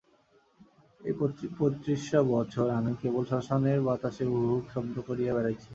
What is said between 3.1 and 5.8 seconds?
শ্মশানের বাতাসে হুহু শব্দ করিয়া বেড়াইয়াছি।